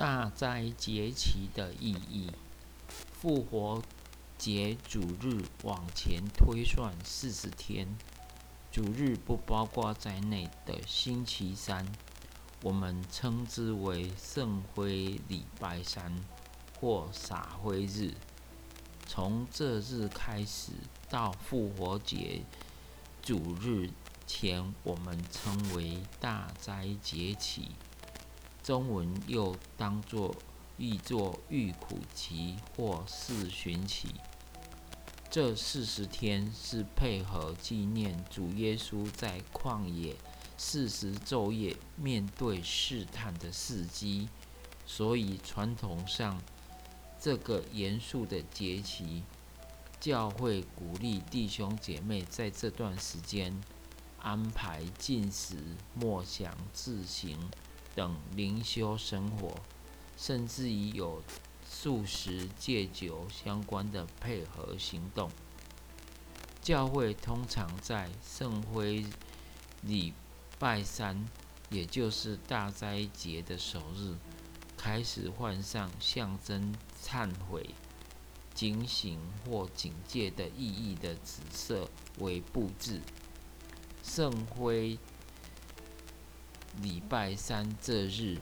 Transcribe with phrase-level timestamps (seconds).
[0.00, 2.32] 大斋节期的意义，
[2.88, 3.82] 复活
[4.38, 7.86] 节主日往前推算四十天，
[8.72, 11.86] 主日不包括在内的星期三，
[12.62, 16.10] 我们称之为圣灰礼拜三
[16.80, 18.14] 或撒灰日。
[19.06, 20.72] 从这日开始
[21.10, 22.40] 到复活节
[23.20, 23.90] 主日
[24.26, 27.72] 前，我们称为大斋节期。
[28.70, 30.32] 中文又当作
[30.78, 34.14] 译作遇苦期或四旬期。
[35.28, 40.14] 这四十天是配合纪念主耶稣在旷野
[40.56, 44.28] 四十昼夜面对试探的时机，
[44.86, 46.40] 所以传统上
[47.18, 49.24] 这个严肃的节期，
[49.98, 53.60] 教会鼓励弟兄姐妹在这段时间
[54.20, 55.56] 安排进食、
[55.92, 57.36] 默想、自行。
[57.94, 59.54] 等灵修生活，
[60.16, 61.22] 甚至于有
[61.68, 65.30] 素食戒酒相关的配合行动。
[66.62, 69.04] 教会通常在圣灰
[69.82, 70.12] 礼
[70.58, 71.26] 拜三，
[71.70, 74.14] 也就是大斋节的首日，
[74.76, 77.70] 开始换上象征忏悔、
[78.54, 83.00] 警醒或警戒的意义的紫色为布置。
[84.02, 84.98] 圣灰。
[86.82, 88.38] 礼拜三这日，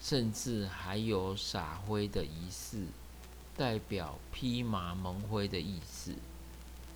[0.00, 2.86] 甚至还有撒灰的仪式，
[3.56, 6.14] 代表披麻蒙灰的意思。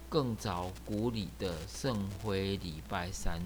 [0.09, 3.41] 更早古里的圣灰礼拜三，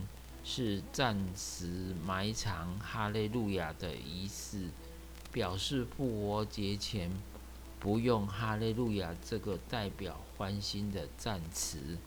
[0.44, 4.68] 是暂时埋藏哈利路亚的仪式，
[5.32, 7.10] 表示复活节前
[7.80, 11.98] 不用哈利路亚这个代表欢欣的赞词。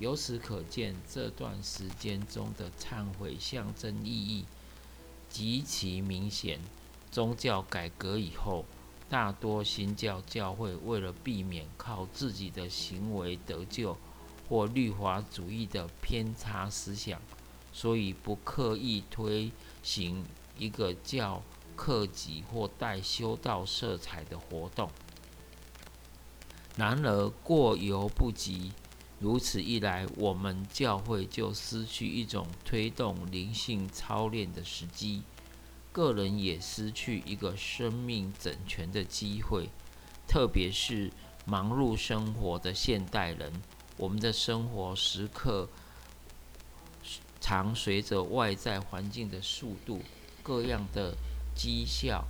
[0.00, 4.46] 由此可见，这段时间中的忏悔象征意义
[5.28, 6.58] 极其明显。
[7.10, 8.64] 宗教改革以后，
[9.10, 13.94] 大多新教教会为了避免靠自己的行为得救
[14.48, 17.20] 或律法主义的偏差思想，
[17.70, 20.24] 所以不刻意推行
[20.56, 21.42] 一个叫
[21.76, 24.90] 克己或带修道色彩的活动。
[26.74, 28.72] 然而，过犹不及。
[29.20, 35.22] 如此一来，我们教会就失去一种推动灵性操练的时机，
[35.92, 39.68] 个人也失去一个生命整全的机会。
[40.26, 41.12] 特别是
[41.44, 43.52] 忙碌生活的现代人，
[43.98, 45.68] 我们的生活时刻
[47.40, 50.00] 常随着外在环境的速度、
[50.42, 51.14] 各样的
[51.54, 52.24] 绩效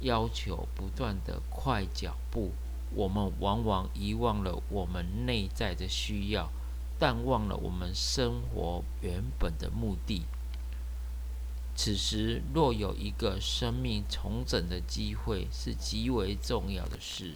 [0.00, 2.52] 要求不断的快脚步。
[2.94, 6.50] 我们往往遗忘了我们内在的需要，
[6.98, 10.22] 淡忘了我们生活原本的目的。
[11.74, 17.34] 此时，若有一个生命重整的机会，是极为重要的事。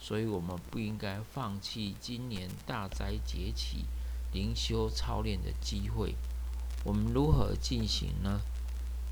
[0.00, 3.84] 所以，我们不应该放弃今年大灾节起
[4.32, 6.14] 灵修操练的机会。
[6.82, 8.40] 我们如何进行呢？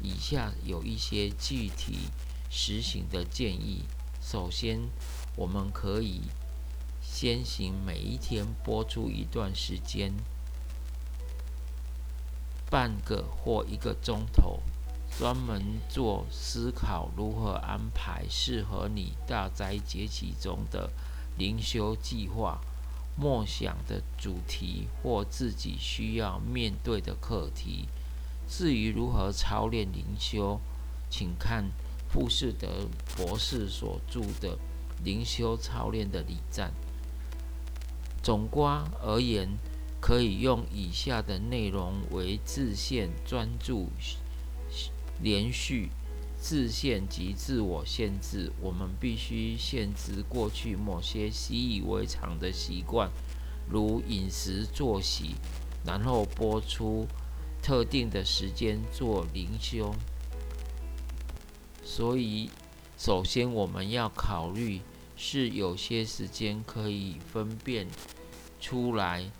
[0.02, 2.08] 以下有一些具体
[2.50, 3.84] 实行的建议。
[4.20, 4.80] 首先，
[5.34, 6.20] 我们可以
[7.00, 10.12] 先行每一天播出一段时间，
[12.70, 14.60] 半个或一个钟头，
[15.18, 20.90] 专门做思考如何安排适合你大灾节期中的
[21.38, 22.60] 灵修计划、
[23.16, 27.88] 默想的主题或自己需要面对的课题。
[28.46, 30.60] 至于如何操练灵修，
[31.08, 31.70] 请看。
[32.12, 32.68] 富士德
[33.16, 34.54] 博士所著的
[35.04, 36.70] 《灵修操练的礼赞》。
[38.22, 39.48] 总括而言，
[40.00, 43.88] 可以用以下的内容为自限、专注、
[45.20, 45.90] 连续、
[46.40, 48.52] 自限及自我限制。
[48.60, 53.10] 我们必须限制过去某些习以为常的习惯，
[53.68, 55.34] 如饮食、作息，
[55.84, 57.06] 然后播出
[57.60, 59.92] 特定的时间做灵修。
[61.84, 62.50] 所以，
[62.96, 64.80] 首先我们要考虑
[65.24, 67.86] 是有些时间可以分辨
[68.60, 69.30] 出来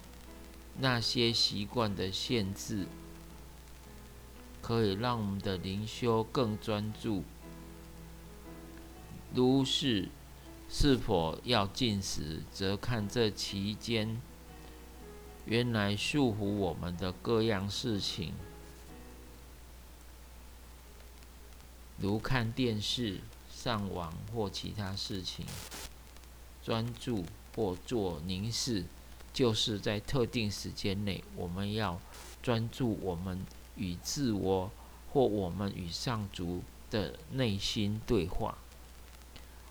[0.79, 2.87] 那些习惯的限制，
[4.63, 7.25] 可以让我们的灵修更专注。
[9.35, 10.09] 如是，
[10.71, 14.23] 是否要进食，则看这期间
[15.47, 18.35] 原来束缚我们的各样事情。
[21.99, 23.19] 如看电视、
[23.63, 25.47] 上网或其他事情，
[26.65, 27.25] 专注
[27.55, 28.85] 或做凝视，
[29.33, 32.01] 就是在特定时间内，我们要
[32.43, 34.69] 专注我们与自我
[35.13, 38.59] 或我们与上主的内心对话。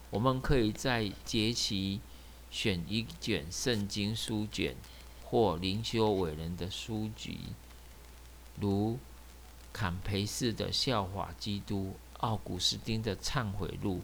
[0.10, 2.00] 我们可以在节期
[2.50, 4.74] 选一卷圣经书卷
[5.26, 7.40] 或灵修伟人的书籍，
[8.58, 8.98] 如
[9.74, 13.98] 坎培士的《笑话基督》、奥古斯丁的《忏悔录》、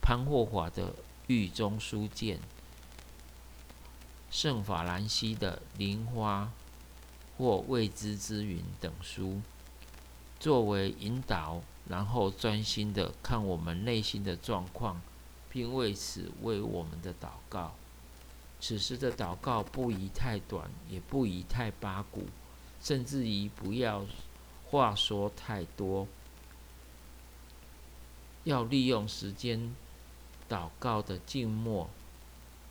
[0.00, 0.88] 潘霍华的
[1.26, 2.38] 《狱中书简》、
[4.30, 6.52] 圣法兰西的《灵花》
[7.38, 9.40] 或《未知之云》等书，
[10.38, 15.00] 作为引导，然后专心的看我们内心的状况，
[15.50, 17.74] 并为此为我们的祷告。
[18.60, 22.26] 此时的祷告不宜太短，也不宜太八股，
[22.80, 24.06] 甚至于不要
[24.66, 26.06] 话说太多。
[28.44, 29.74] 要利用时间
[30.48, 31.88] 祷告的静默，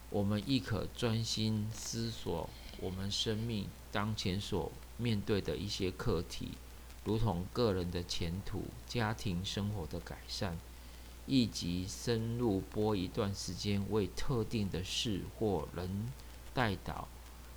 [0.09, 2.49] 我们亦可专心思索
[2.79, 6.49] 我们生命当前所面对的一些课题，
[7.03, 10.57] 如同个人的前途、家庭生活的改善。
[11.31, 16.11] 以及深入播一段时间为特定的事或人
[16.55, 17.05] 代祷，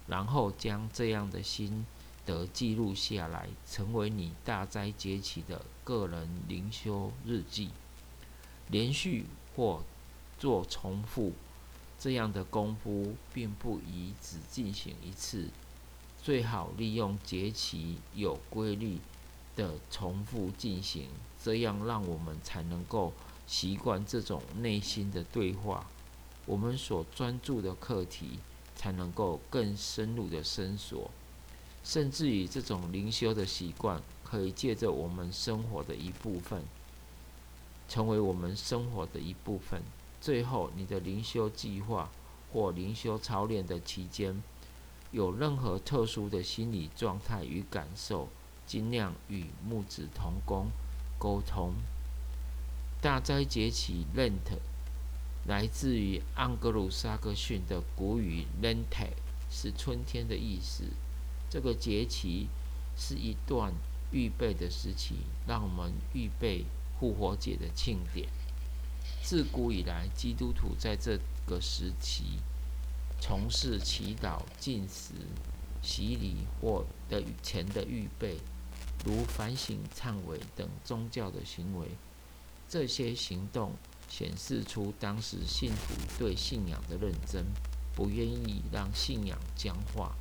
[0.07, 1.87] 然后将这样的心
[2.27, 7.71] 得记录下来，成为你大灾节期的个人灵修日记。
[8.73, 9.85] 连续或
[10.37, 11.33] 做重复
[11.97, 15.47] 这样的功夫，并不宜只进行一次，
[16.21, 18.99] 最好利用节气有规律
[19.55, 21.07] 的重复进行，
[21.41, 23.13] 这样让我们才能够。
[23.45, 25.85] 习惯这种内心的对话，
[26.47, 28.39] 我们所专注的课题
[28.75, 31.11] 才能够更深入的深索，
[31.85, 36.63] 甚至于这种灵修的习惯，可以借着我们生活的一部分，
[37.93, 39.83] 成为我们生活的一部分。
[40.19, 42.11] 最后，你的灵修计划
[42.51, 44.43] 或灵修操练的期间，
[45.11, 48.31] 有任何特殊的心理状态与感受，
[48.67, 50.69] 尽量与木子同工
[51.19, 51.75] 沟通。
[53.03, 54.57] 大灾节起 Lent
[55.47, 59.11] 来自于盎格鲁撒克逊的古语 Lent，
[59.51, 60.85] 是春天的意思。
[61.51, 62.49] 这个节期
[62.97, 63.75] 是一段
[64.11, 65.17] 预备的时期，
[65.47, 66.65] 让我们预备
[67.03, 68.29] 复活节的庆典。
[69.25, 72.39] 自古以来，基督徒在这个时期
[73.21, 75.15] 从事祈祷、进食、
[75.83, 78.37] 洗礼或的前的预备，
[79.05, 81.89] 如反省、忏悔等宗教的行为。
[82.69, 83.73] 这些行动
[84.09, 87.45] 显示出当时信徒对信仰的认真，
[87.97, 90.15] 不愿意让信仰僵化。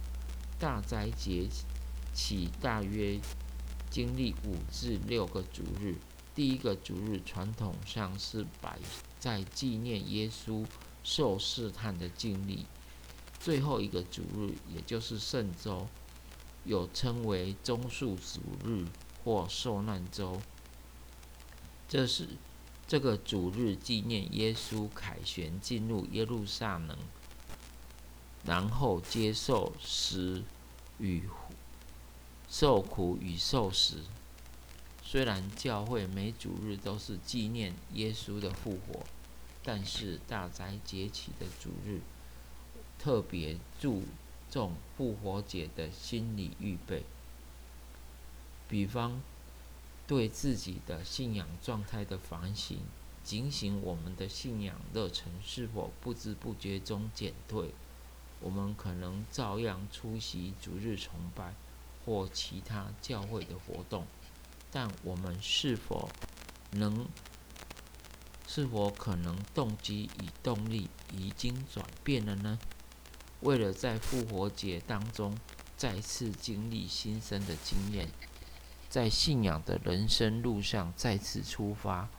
[0.57, 1.48] 大灾节
[2.12, 3.19] 起大约
[3.92, 5.95] 经历五至六个主日，
[6.33, 8.80] 第一个主日传统上是摆
[9.19, 10.66] 在纪念耶稣
[11.04, 12.66] 受试探的经历；
[13.39, 15.88] 最后一个主日，也就是圣周，
[16.63, 18.86] 有称为中数主日
[19.24, 20.42] 或受难周。
[21.89, 22.30] 这是
[22.88, 26.98] 这个主日纪念耶稣凯旋进入耶路撒冷，
[28.45, 30.44] 然后接受死
[30.98, 31.28] 与
[32.50, 33.98] 受苦与受死。
[35.12, 39.04] 虽然教会每主日都是纪念耶稣的复活，
[39.62, 42.00] 但是大灾节期的主日
[42.98, 44.04] 特别注
[44.50, 47.04] 重复活节的心理预备，
[48.69, 49.22] 比方。
[50.08, 52.80] 对自己的信仰状态的反省，
[53.24, 57.74] 警醒我们的信仰热忱是否不知不觉中减退。
[58.42, 61.54] 我们可能照样出席主日崇拜
[62.06, 64.06] 或其他教会的活动，
[64.71, 66.09] 但我们是否
[66.71, 67.06] 能、
[68.47, 72.57] 是否可能动机与动力已经转变了呢？
[73.42, 75.37] 为了在复活节当中
[75.75, 78.09] 再次经历新生的经验。
[78.90, 82.09] 在信仰的人生路上再次出发，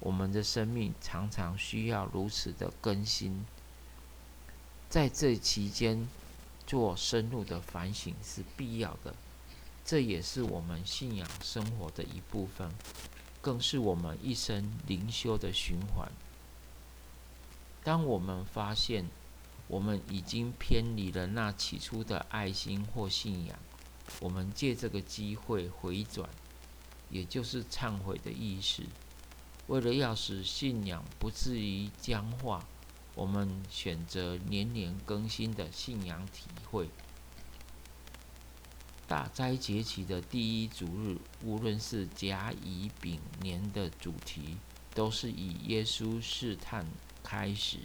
[0.00, 3.46] 我们的生命常常需要如此的更新。
[4.88, 6.08] 在这期间
[6.66, 9.14] 做深入的反省是必要的，
[9.86, 12.68] 这也是我们信仰生活的一部分，
[13.40, 16.10] 更是我们一生灵修的循环。
[17.84, 19.08] 当我们发现
[19.68, 23.56] 我们已经偏离了那起初的爱心或信仰，
[24.18, 26.28] 我们借这个机会回转，
[27.08, 28.82] 也就是忏悔的意思。
[29.68, 32.66] 为了要使信仰不至于僵化，
[33.14, 36.88] 我们选择年年更新的信仰体会。
[39.08, 44.56] 大灾节期的第一主日，无论是甲乙丙年的主题，
[44.94, 46.84] 都是以耶稣试探
[47.22, 47.78] 开始，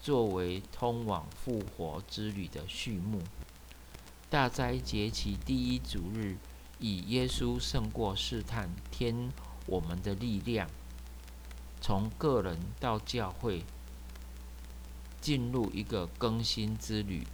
[0.00, 3.22] 作为通往复活之旅的序幕。
[4.30, 6.36] 大灾节期第一主日，
[6.78, 9.32] 以耶稣胜过试探，天
[9.66, 10.70] 我们的力量，
[11.80, 13.64] 从个人到教会，
[15.20, 17.26] 进入一个更新之旅。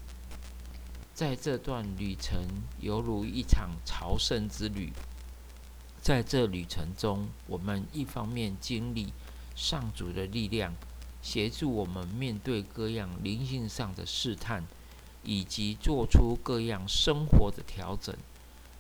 [1.22, 2.48] 在这段旅程，
[2.80, 4.92] 犹如一场朝圣之旅。
[6.00, 9.12] 在这旅程中，我们一方面经历
[9.54, 10.74] 上主的力量，
[11.22, 14.64] 协助我们面对各样灵性上的试探，
[15.22, 18.12] 以及做出各样生活的调整。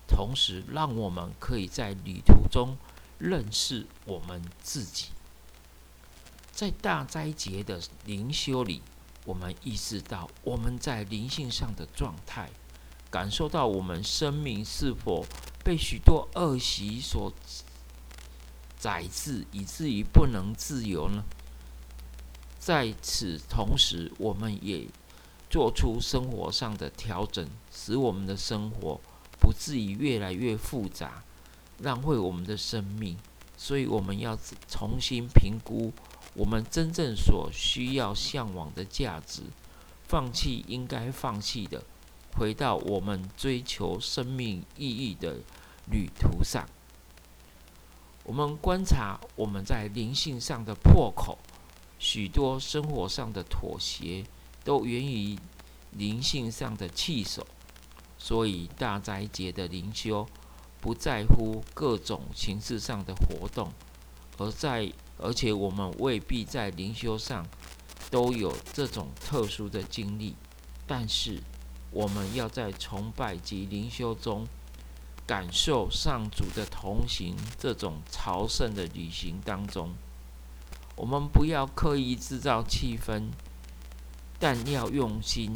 [0.08, 2.76] 同时，让我们可以在旅途中
[3.20, 5.10] 认识我们自己。
[6.50, 8.82] 在大斋节的灵修里，
[9.24, 12.50] 我们意识到我们在灵性上的状态，
[13.10, 15.24] 感受到我们生命是否
[15.64, 17.32] 被许多恶习所
[18.78, 21.22] 宰制，以至于不能自由呢？
[22.58, 24.86] 在此同时，我们也
[25.50, 29.00] 做出生活上的调整，使我们的生活。
[29.40, 31.24] 不至于越来越复杂，
[31.78, 33.18] 浪费我们的生命。
[33.56, 34.38] 所以我们要
[34.68, 35.92] 重新评估
[36.34, 39.42] 我们真正所需要、向往的价值，
[40.08, 41.82] 放弃应该放弃的，
[42.36, 45.40] 回到我们追求生命意义的
[45.90, 46.66] 旅途上。
[48.24, 51.38] 我们观察我们在灵性上的破口，
[51.98, 54.24] 许多生活上的妥协，
[54.64, 55.38] 都源于
[55.90, 57.46] 灵性上的弃守。
[58.16, 60.24] 所以大斋节的灵修，
[60.80, 63.72] 不在乎各种形式上的活动，
[64.38, 67.46] 而在而且我们未必在灵修上
[68.10, 70.34] 都有这种特殊的经历，
[70.86, 71.40] 但是
[71.90, 74.46] 我们要在崇拜及灵修中
[75.26, 79.94] 感受上主的同行，这种朝圣的旅行当中，
[80.96, 83.30] 我们不要刻意制造气氛，
[84.38, 85.52] 但要用心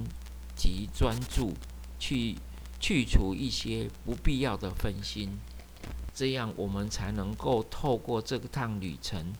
[0.56, 1.52] 及专注
[1.98, 2.36] 去。
[2.78, 5.38] 去除一些不必要的分心，
[6.14, 9.32] 这样我们才能够透过这趟旅程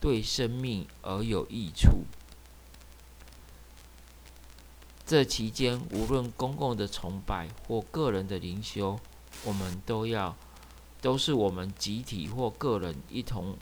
[0.00, 2.04] 对生命而有益处。
[5.04, 8.98] 这期间，无论公共的崇拜或个人的灵修，
[9.44, 10.36] 我们都要
[11.02, 13.56] 都是我们集体或个人一同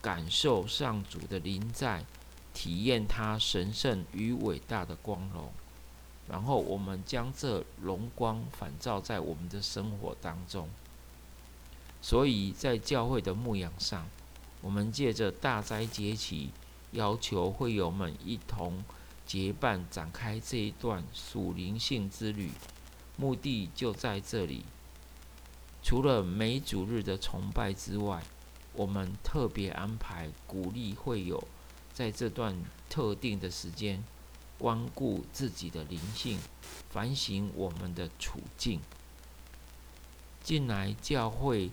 [0.00, 2.04] 感受上主的临在，
[2.52, 5.52] 体验他神圣与伟大的光荣。
[6.26, 10.68] 然后我们将这荣光反照在我们的生活当中。
[12.00, 14.06] 所以在教会的牧养上，
[14.64, 16.48] 我们借着大斋节期，
[16.92, 18.82] 要求会友们一同
[19.26, 22.50] 结伴展开这一段属灵性之旅。
[23.18, 24.64] 目的就在这里。
[25.82, 28.22] 除了每主日的崇拜之外，
[28.72, 31.46] 我们特别安排鼓励会友
[31.92, 32.56] 在这段
[32.88, 34.02] 特定的时间。
[34.56, 36.38] 关顾自己的灵性，
[36.88, 38.80] 反省我们的处境。
[40.42, 41.70] 进来教会，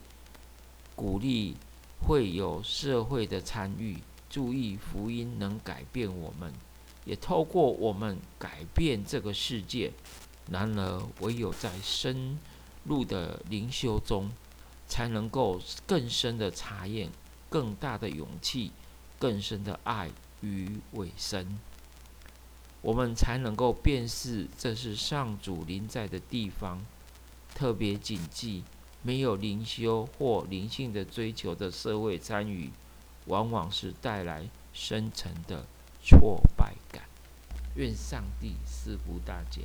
[0.96, 1.56] 鼓励
[2.06, 3.98] 会有社会的参与，
[4.30, 6.52] 注意福音能改变我们，
[7.06, 9.92] 也透过我们改变这个世界。
[10.50, 12.38] 然而，唯有在深
[12.84, 14.32] 入的灵修中，
[14.88, 17.10] 才能够更深的查验、
[17.50, 18.72] 更大的勇气、
[19.20, 20.10] 更深的爱
[20.42, 21.60] 与委身。
[22.82, 26.84] 我们才能够辨识这是上主临在的地方。
[27.54, 28.64] 特别谨记，
[29.04, 32.70] 没有灵修或灵性的追求的社会参与，
[33.26, 35.66] 往往是带来深沉的
[36.04, 37.04] 挫败感。
[37.76, 39.62] 愿上帝赐福大家。